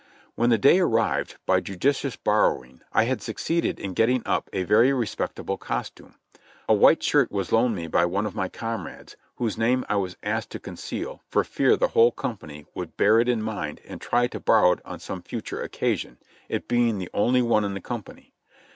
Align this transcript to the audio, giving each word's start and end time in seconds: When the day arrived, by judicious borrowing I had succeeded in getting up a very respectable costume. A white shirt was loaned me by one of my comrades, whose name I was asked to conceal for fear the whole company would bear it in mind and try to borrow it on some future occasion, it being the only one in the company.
When 0.33 0.49
the 0.49 0.57
day 0.57 0.79
arrived, 0.79 1.37
by 1.45 1.59
judicious 1.59 2.15
borrowing 2.15 2.81
I 2.91 3.03
had 3.03 3.21
succeeded 3.21 3.79
in 3.79 3.93
getting 3.93 4.23
up 4.25 4.49
a 4.51 4.63
very 4.63 4.91
respectable 4.91 5.59
costume. 5.59 6.15
A 6.67 6.73
white 6.73 7.03
shirt 7.03 7.31
was 7.31 7.51
loaned 7.51 7.75
me 7.75 7.85
by 7.85 8.05
one 8.05 8.25
of 8.25 8.33
my 8.33 8.49
comrades, 8.49 9.15
whose 9.35 9.59
name 9.59 9.85
I 9.87 9.97
was 9.97 10.17
asked 10.23 10.49
to 10.53 10.59
conceal 10.59 11.21
for 11.29 11.43
fear 11.43 11.77
the 11.77 11.89
whole 11.89 12.11
company 12.11 12.65
would 12.73 12.97
bear 12.97 13.19
it 13.19 13.29
in 13.29 13.43
mind 13.43 13.79
and 13.87 14.01
try 14.01 14.25
to 14.25 14.39
borrow 14.39 14.71
it 14.71 14.79
on 14.83 14.99
some 14.99 15.21
future 15.21 15.61
occasion, 15.61 16.17
it 16.49 16.67
being 16.67 16.97
the 16.97 17.11
only 17.13 17.43
one 17.43 17.63
in 17.63 17.75
the 17.75 17.79
company. 17.79 18.33